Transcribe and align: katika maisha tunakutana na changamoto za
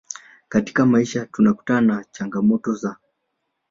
katika 0.49 0.85
maisha 0.85 1.25
tunakutana 1.25 1.95
na 1.95 2.03
changamoto 2.11 2.73
za 2.75 2.97